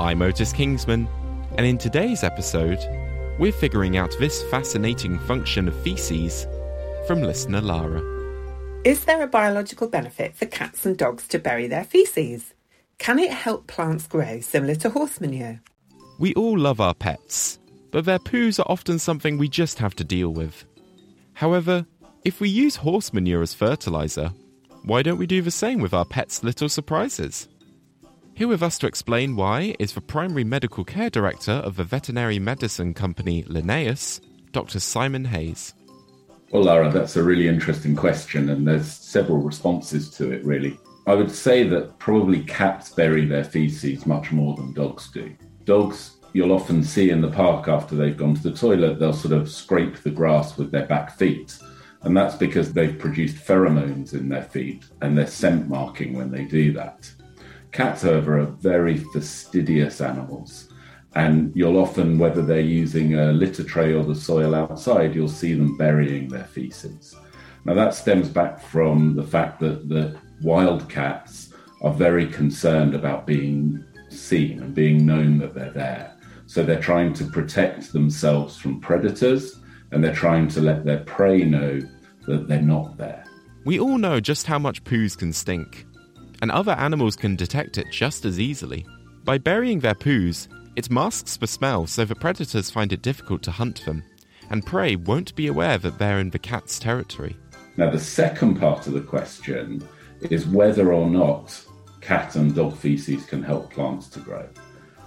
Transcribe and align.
I'm 0.00 0.22
Otis 0.22 0.52
Kingsman, 0.52 1.08
and 1.56 1.66
in 1.66 1.76
today's 1.76 2.22
episode, 2.22 2.78
we're 3.40 3.50
figuring 3.50 3.96
out 3.96 4.14
this 4.20 4.44
fascinating 4.44 5.18
function 5.18 5.66
of 5.66 5.82
feces 5.82 6.46
from 7.08 7.20
listener 7.20 7.60
Lara. 7.60 8.00
Is 8.84 9.06
there 9.06 9.20
a 9.24 9.26
biological 9.26 9.88
benefit 9.88 10.36
for 10.36 10.46
cats 10.46 10.86
and 10.86 10.96
dogs 10.96 11.26
to 11.28 11.40
bury 11.40 11.66
their 11.66 11.82
feces? 11.82 12.54
Can 12.98 13.18
it 13.18 13.32
help 13.32 13.66
plants 13.66 14.06
grow 14.06 14.38
similar 14.38 14.76
to 14.76 14.90
horse 14.90 15.20
manure? 15.20 15.60
We 16.20 16.32
all 16.34 16.56
love 16.56 16.80
our 16.80 16.94
pets, 16.94 17.58
but 17.90 18.04
their 18.04 18.20
poos 18.20 18.60
are 18.60 18.70
often 18.70 19.00
something 19.00 19.36
we 19.36 19.48
just 19.48 19.80
have 19.80 19.96
to 19.96 20.04
deal 20.04 20.30
with. 20.30 20.64
However, 21.32 21.84
if 22.24 22.40
we 22.40 22.48
use 22.48 22.76
horse 22.76 23.12
manure 23.12 23.42
as 23.42 23.52
fertilizer, 23.52 24.30
why 24.84 25.02
don't 25.02 25.18
we 25.18 25.26
do 25.26 25.42
the 25.42 25.50
same 25.50 25.80
with 25.80 25.92
our 25.92 26.04
pets' 26.04 26.44
little 26.44 26.68
surprises? 26.68 27.48
Here 28.38 28.46
with 28.46 28.62
us 28.62 28.78
to 28.78 28.86
explain 28.86 29.34
why 29.34 29.74
is 29.80 29.94
the 29.94 30.00
Primary 30.00 30.44
Medical 30.44 30.84
Care 30.84 31.10
Director 31.10 31.50
of 31.50 31.74
the 31.74 31.82
veterinary 31.82 32.38
medicine 32.38 32.94
company 32.94 33.42
Linnaeus, 33.48 34.20
Dr. 34.52 34.78
Simon 34.78 35.24
Hayes. 35.24 35.74
Well, 36.52 36.62
Lara, 36.62 36.88
that's 36.88 37.16
a 37.16 37.22
really 37.24 37.48
interesting 37.48 37.96
question, 37.96 38.50
and 38.50 38.64
there's 38.64 38.86
several 38.86 39.38
responses 39.38 40.08
to 40.10 40.30
it, 40.30 40.44
really. 40.44 40.78
I 41.08 41.14
would 41.14 41.32
say 41.32 41.64
that 41.64 41.98
probably 41.98 42.44
cats 42.44 42.90
bury 42.90 43.26
their 43.26 43.42
feces 43.42 44.06
much 44.06 44.30
more 44.30 44.54
than 44.54 44.72
dogs 44.72 45.10
do. 45.10 45.34
Dogs, 45.64 46.18
you'll 46.32 46.52
often 46.52 46.84
see 46.84 47.10
in 47.10 47.20
the 47.20 47.32
park 47.32 47.66
after 47.66 47.96
they've 47.96 48.16
gone 48.16 48.36
to 48.36 48.42
the 48.50 48.56
toilet, 48.56 49.00
they'll 49.00 49.12
sort 49.12 49.34
of 49.34 49.50
scrape 49.50 49.96
the 50.04 50.12
grass 50.12 50.56
with 50.56 50.70
their 50.70 50.86
back 50.86 51.18
feet. 51.18 51.58
And 52.02 52.16
that's 52.16 52.36
because 52.36 52.72
they've 52.72 52.96
produced 52.96 53.44
pheromones 53.44 54.12
in 54.12 54.28
their 54.28 54.44
feet 54.44 54.84
and 55.02 55.18
they're 55.18 55.26
scent 55.26 55.68
marking 55.68 56.16
when 56.16 56.30
they 56.30 56.44
do 56.44 56.72
that. 56.74 57.10
Cats, 57.72 58.02
however, 58.02 58.38
are 58.38 58.46
very 58.46 58.96
fastidious 58.96 60.00
animals. 60.00 60.68
And 61.14 61.52
you'll 61.54 61.78
often, 61.78 62.18
whether 62.18 62.42
they're 62.42 62.60
using 62.60 63.14
a 63.14 63.32
litter 63.32 63.64
tray 63.64 63.92
or 63.94 64.04
the 64.04 64.14
soil 64.14 64.54
outside, 64.54 65.14
you'll 65.14 65.28
see 65.28 65.54
them 65.54 65.76
burying 65.76 66.28
their 66.28 66.44
feces. 66.44 67.16
Now, 67.64 67.74
that 67.74 67.94
stems 67.94 68.28
back 68.28 68.60
from 68.60 69.14
the 69.14 69.22
fact 69.22 69.60
that 69.60 69.88
the 69.88 70.16
wild 70.42 70.88
cats 70.88 71.52
are 71.82 71.92
very 71.92 72.26
concerned 72.26 72.94
about 72.94 73.26
being 73.26 73.84
seen 74.08 74.62
and 74.62 74.74
being 74.74 75.04
known 75.06 75.38
that 75.38 75.54
they're 75.54 75.72
there. 75.72 76.14
So 76.46 76.62
they're 76.62 76.80
trying 76.80 77.12
to 77.14 77.24
protect 77.24 77.92
themselves 77.92 78.56
from 78.56 78.80
predators 78.80 79.60
and 79.92 80.02
they're 80.02 80.14
trying 80.14 80.48
to 80.48 80.60
let 80.60 80.84
their 80.84 81.00
prey 81.00 81.44
know 81.44 81.80
that 82.26 82.48
they're 82.48 82.62
not 82.62 82.96
there. 82.96 83.24
We 83.64 83.78
all 83.78 83.98
know 83.98 84.20
just 84.20 84.46
how 84.46 84.58
much 84.58 84.82
poos 84.84 85.16
can 85.16 85.32
stink, 85.32 85.84
and 86.42 86.50
other 86.50 86.72
animals 86.72 87.16
can 87.16 87.36
detect 87.36 87.78
it 87.78 87.90
just 87.90 88.24
as 88.24 88.38
easily. 88.38 88.86
By 89.24 89.38
burying 89.38 89.80
their 89.80 89.94
poos, 89.94 90.48
it 90.76 90.90
masks 90.90 91.36
the 91.36 91.46
smell 91.46 91.86
so 91.86 92.04
the 92.04 92.14
predators 92.14 92.70
find 92.70 92.92
it 92.92 93.02
difficult 93.02 93.42
to 93.42 93.50
hunt 93.50 93.84
them, 93.84 94.04
and 94.50 94.64
prey 94.64 94.96
won't 94.96 95.34
be 95.34 95.46
aware 95.48 95.78
that 95.78 95.98
they're 95.98 96.20
in 96.20 96.30
the 96.30 96.38
cat's 96.38 96.78
territory. 96.78 97.36
Now, 97.76 97.90
the 97.90 98.00
second 98.00 98.58
part 98.58 98.86
of 98.86 98.92
the 98.92 99.00
question 99.00 99.86
is 100.30 100.46
whether 100.46 100.92
or 100.92 101.08
not 101.08 101.60
cat 102.00 102.36
and 102.36 102.54
dog 102.54 102.76
feces 102.76 103.24
can 103.24 103.42
help 103.42 103.72
plants 103.72 104.08
to 104.08 104.20
grow. 104.20 104.48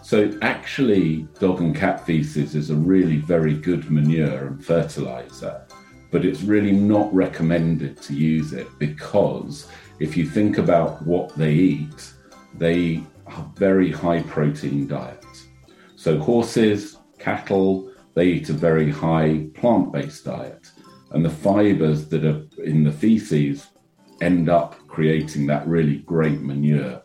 So, 0.03 0.31
actually, 0.41 1.27
dog 1.39 1.61
and 1.61 1.75
cat 1.75 2.05
feces 2.05 2.55
is 2.55 2.69
a 2.69 2.75
really 2.75 3.17
very 3.17 3.53
good 3.53 3.89
manure 3.91 4.47
and 4.47 4.65
fertilizer, 4.65 5.61
but 6.11 6.25
it's 6.25 6.41
really 6.41 6.71
not 6.71 7.13
recommended 7.13 8.01
to 8.01 8.13
use 8.13 8.53
it 8.53 8.67
because 8.77 9.67
if 9.99 10.17
you 10.17 10.29
think 10.29 10.57
about 10.57 11.01
what 11.03 11.35
they 11.37 11.53
eat, 11.53 12.13
they 12.55 13.03
are 13.27 13.49
very 13.55 13.91
high 13.91 14.21
protein 14.23 14.87
diet. 14.87 15.25
So, 15.95 16.19
horses, 16.19 16.97
cattle, 17.17 17.91
they 18.13 18.27
eat 18.27 18.49
a 18.49 18.53
very 18.53 18.89
high 18.89 19.47
plant 19.53 19.93
based 19.93 20.25
diet, 20.25 20.71
and 21.11 21.23
the 21.23 21.29
fibers 21.29 22.07
that 22.09 22.25
are 22.25 22.43
in 22.63 22.83
the 22.83 22.91
feces 22.91 23.67
end 24.21 24.49
up 24.49 24.75
creating 24.87 25.47
that 25.47 25.67
really 25.67 25.97
great 25.99 26.41
manure. 26.41 27.01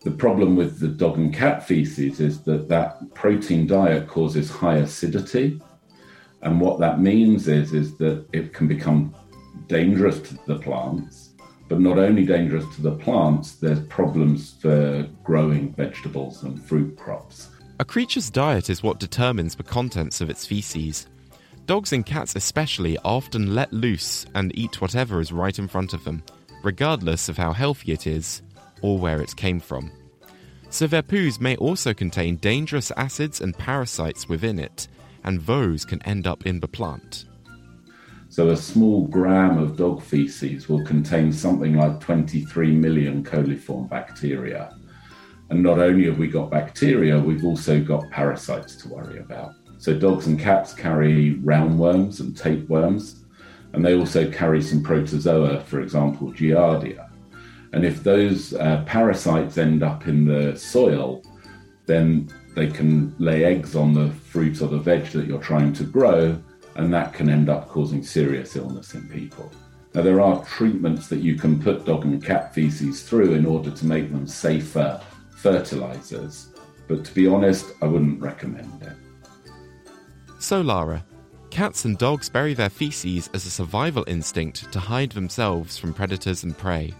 The 0.00 0.10
problem 0.10 0.56
with 0.56 0.80
the 0.80 0.88
dog 0.88 1.16
and 1.16 1.32
cat 1.32 1.66
feces 1.66 2.18
is 2.20 2.42
that 2.42 2.68
that 2.68 3.14
protein 3.14 3.66
diet 3.66 4.08
causes 4.08 4.50
high 4.50 4.78
acidity. 4.78 5.60
And 6.42 6.60
what 6.60 6.80
that 6.80 7.00
means 7.00 7.48
is, 7.48 7.72
is 7.72 7.96
that 7.98 8.26
it 8.32 8.52
can 8.52 8.66
become 8.66 9.14
dangerous 9.68 10.20
to 10.20 10.38
the 10.46 10.58
plants, 10.58 11.30
but 11.68 11.80
not 11.80 11.98
only 11.98 12.24
dangerous 12.24 12.64
to 12.74 12.82
the 12.82 12.96
plants, 12.96 13.52
there's 13.56 13.80
problems 13.86 14.54
for 14.60 15.08
growing 15.22 15.72
vegetables 15.74 16.42
and 16.42 16.62
fruit 16.62 16.96
crops. 16.96 17.48
A 17.78 17.84
creature's 17.84 18.28
diet 18.28 18.68
is 18.70 18.82
what 18.82 19.00
determines 19.00 19.54
the 19.54 19.62
contents 19.62 20.20
of 20.20 20.30
its 20.30 20.44
feces. 20.44 21.06
Dogs 21.66 21.92
and 21.92 22.04
cats, 22.04 22.34
especially, 22.34 22.98
often 22.98 23.54
let 23.54 23.72
loose 23.72 24.26
and 24.34 24.56
eat 24.58 24.80
whatever 24.80 25.20
is 25.20 25.32
right 25.32 25.58
in 25.58 25.68
front 25.68 25.92
of 25.92 26.04
them, 26.04 26.22
regardless 26.64 27.28
of 27.28 27.36
how 27.36 27.52
healthy 27.52 27.92
it 27.92 28.06
is 28.06 28.42
or 28.82 28.98
where 28.98 29.22
it 29.22 29.36
came 29.36 29.60
from. 29.60 29.90
So 30.70 30.86
their 30.86 31.02
poos 31.02 31.40
may 31.40 31.56
also 31.56 31.94
contain 31.94 32.36
dangerous 32.36 32.90
acids 32.96 33.40
and 33.40 33.56
parasites 33.56 34.28
within 34.28 34.58
it, 34.58 34.88
and 35.24 35.40
those 35.42 35.84
can 35.84 36.02
end 36.02 36.26
up 36.26 36.46
in 36.46 36.60
the 36.60 36.68
plant. 36.68 37.26
So 38.28 38.48
a 38.48 38.56
small 38.56 39.06
gram 39.06 39.58
of 39.58 39.76
dog 39.76 40.02
feces 40.02 40.68
will 40.68 40.84
contain 40.84 41.32
something 41.32 41.76
like 41.76 42.00
23 42.00 42.72
million 42.72 43.22
coliform 43.22 43.90
bacteria. 43.90 44.74
And 45.50 45.62
not 45.62 45.78
only 45.78 46.06
have 46.06 46.18
we 46.18 46.28
got 46.28 46.50
bacteria, 46.50 47.20
we've 47.20 47.44
also 47.44 47.78
got 47.78 48.08
parasites 48.10 48.74
to 48.76 48.88
worry 48.88 49.18
about. 49.18 49.52
So 49.76 49.92
dogs 49.92 50.28
and 50.28 50.40
cats 50.40 50.72
carry 50.72 51.34
roundworms 51.42 52.20
and 52.20 52.34
tapeworms, 52.34 53.24
and 53.74 53.84
they 53.84 53.94
also 53.94 54.30
carry 54.30 54.62
some 54.62 54.82
protozoa, 54.82 55.60
for 55.60 55.80
example, 55.80 56.32
Giardia. 56.32 57.10
And 57.72 57.84
if 57.84 58.02
those 58.02 58.54
uh, 58.54 58.84
parasites 58.86 59.58
end 59.58 59.82
up 59.82 60.06
in 60.06 60.24
the 60.24 60.56
soil, 60.56 61.22
then 61.86 62.30
they 62.54 62.68
can 62.68 63.14
lay 63.18 63.44
eggs 63.44 63.74
on 63.74 63.94
the 63.94 64.10
fruit 64.10 64.60
or 64.60 64.68
the 64.68 64.78
veg 64.78 65.06
that 65.06 65.26
you're 65.26 65.40
trying 65.40 65.72
to 65.74 65.84
grow, 65.84 66.38
and 66.74 66.92
that 66.92 67.12
can 67.12 67.28
end 67.28 67.48
up 67.48 67.68
causing 67.68 68.02
serious 68.02 68.56
illness 68.56 68.94
in 68.94 69.08
people. 69.08 69.50
Now, 69.94 70.02
there 70.02 70.20
are 70.20 70.44
treatments 70.44 71.08
that 71.08 71.20
you 71.20 71.36
can 71.36 71.62
put 71.62 71.84
dog 71.84 72.04
and 72.04 72.24
cat 72.24 72.54
feces 72.54 73.02
through 73.02 73.34
in 73.34 73.44
order 73.44 73.70
to 73.70 73.86
make 73.86 74.10
them 74.10 74.26
safer 74.26 75.00
fertilizers, 75.36 76.48
but 76.88 77.04
to 77.04 77.14
be 77.14 77.26
honest, 77.26 77.66
I 77.82 77.86
wouldn't 77.86 78.20
recommend 78.20 78.82
it. 78.82 78.92
So, 80.38 80.60
Lara, 80.60 81.04
cats 81.50 81.84
and 81.84 81.98
dogs 81.98 82.28
bury 82.28 82.54
their 82.54 82.70
feces 82.70 83.28
as 83.34 83.44
a 83.44 83.50
survival 83.50 84.04
instinct 84.06 84.72
to 84.72 84.80
hide 84.80 85.12
themselves 85.12 85.78
from 85.78 85.92
predators 85.92 86.42
and 86.44 86.56
prey. 86.56 86.94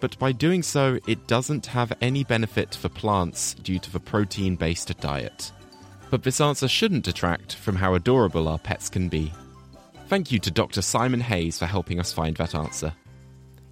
But 0.00 0.18
by 0.18 0.32
doing 0.32 0.62
so, 0.62 0.98
it 1.06 1.26
doesn't 1.26 1.66
have 1.66 1.92
any 2.00 2.24
benefit 2.24 2.74
for 2.74 2.88
plants 2.88 3.54
due 3.54 3.78
to 3.78 3.92
the 3.92 4.00
protein 4.00 4.56
based 4.56 4.98
diet. 5.00 5.52
But 6.10 6.22
this 6.22 6.40
answer 6.40 6.66
shouldn't 6.66 7.04
detract 7.04 7.54
from 7.54 7.76
how 7.76 7.94
adorable 7.94 8.48
our 8.48 8.58
pets 8.58 8.88
can 8.88 9.08
be. 9.08 9.32
Thank 10.08 10.32
you 10.32 10.40
to 10.40 10.50
Dr. 10.50 10.82
Simon 10.82 11.20
Hayes 11.20 11.58
for 11.58 11.66
helping 11.66 12.00
us 12.00 12.12
find 12.12 12.36
that 12.38 12.54
answer. 12.54 12.94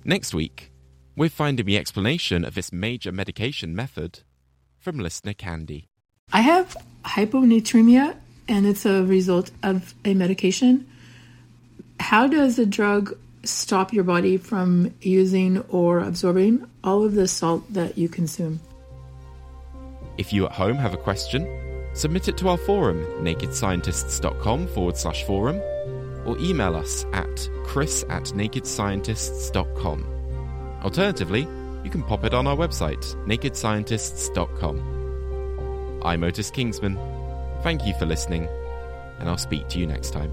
Next 0.05 0.33
week, 0.33 0.71
we're 1.17 1.29
finding 1.29 1.67
the 1.67 1.77
explanation 1.77 2.45
of 2.45 2.55
this 2.55 2.73
major 2.73 3.11
medication 3.11 3.75
method 3.75 4.21
from 4.79 5.01
listener 5.01 5.35
Candy. 5.35 5.89
I 6.33 6.43
have 6.43 6.77
hyponatremia, 7.05 8.15
and 8.47 8.67
it's 8.67 8.87
a 8.87 9.03
result 9.03 9.51
of 9.65 9.95
a 10.05 10.15
medication. 10.15 10.87
How 11.99 12.29
does 12.29 12.59
a 12.59 12.67
drug 12.67 13.19
stop 13.45 13.93
your 13.93 14.05
body 14.05 14.37
from 14.37 14.95
using 15.01 15.61
or 15.69 16.01
absorbing 16.01 16.69
all 16.83 17.05
of 17.05 17.15
the 17.15 17.29
salt 17.29 17.73
that 17.73 17.99
you 17.99 18.09
consume? 18.09 18.61
If 20.17 20.33
you 20.33 20.47
at 20.47 20.53
home 20.53 20.77
have 20.77 20.95
a 20.95 20.99
question, 20.99 21.47
submit 21.95 22.29
it 22.29 22.37
to 22.39 22.49
our 22.49 22.57
forum, 22.57 23.05
nakedscientists.com 23.23 24.69
forward 24.69 24.97
slash 24.97 25.25
forum, 25.25 25.61
or 26.27 26.39
email 26.39 26.75
us 26.75 27.05
at 27.13 27.49
chris 27.65 28.05
at 28.09 28.25
nakedscientists.com. 28.25 30.05
Alternatively, 30.83 31.47
you 31.85 31.91
can 31.91 32.03
pop 32.03 32.25
it 32.25 32.35
on 32.35 32.47
our 32.47 32.57
website, 32.57 33.05
nakedscientists.com. 33.27 36.01
I'm 36.05 36.25
Otis 36.25 36.51
Kingsman. 36.51 36.99
Thank 37.63 37.87
you 37.87 37.95
for 37.95 38.07
listening, 38.07 38.49
and 39.19 39.29
I'll 39.29 39.39
speak 39.39 39.69
to 39.69 39.79
you 39.79 39.87
next 39.87 40.11
time. 40.11 40.33